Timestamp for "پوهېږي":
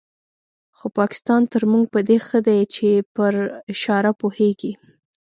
4.21-4.71